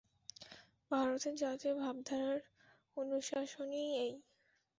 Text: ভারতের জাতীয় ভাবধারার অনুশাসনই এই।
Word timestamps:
ভারতের 0.91 1.35
জাতীয় 1.41 1.73
ভাবধারার 1.75 2.39
অনুশাসনই 2.97 3.87
এই। 3.99 4.13